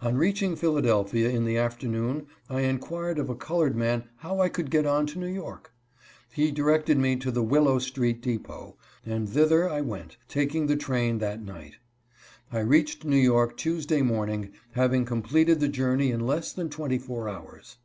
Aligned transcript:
On 0.00 0.16
reach 0.16 0.40
ing 0.40 0.56
Philadelphia 0.56 1.28
in 1.28 1.44
the 1.44 1.58
afternoon 1.58 2.24
I 2.48 2.62
inquired 2.62 3.18
of 3.18 3.28
a 3.28 3.34
colored 3.34 3.76
man 3.76 4.04
how 4.16 4.40
I 4.40 4.48
could 4.48 4.70
get 4.70 4.86
on 4.86 5.06
to 5.08 5.18
New 5.18 5.28
York? 5.28 5.74
He 6.32 6.50
directed 6.50 6.96
me 6.96 7.16
to 7.16 7.30
the 7.30 7.42
Willow 7.42 7.78
street 7.78 8.22
depot, 8.22 8.78
and 9.04 9.28
thither 9.28 9.68
I 9.68 9.82
went, 9.82 10.16
taking 10.26 10.68
the 10.68 10.76
train 10.76 11.18
that 11.18 11.42
night. 11.44 11.74
I 12.50 12.60
reached 12.60 13.04
New 13.04 13.20
York 13.20 13.58
Tuesday 13.58 14.00
morning, 14.00 14.52
having 14.70 15.04
completed 15.04 15.60
the 15.60 15.68
journey 15.68 16.12
in 16.12 16.20
less 16.20 16.50
than 16.50 16.70
twenty 16.70 16.96
four 16.96 17.28
hours. 17.28 17.76